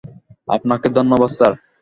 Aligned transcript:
আপনাকে 0.47 0.87
ধন্যবাদ, 0.97 1.31
স্যার। 1.37 1.53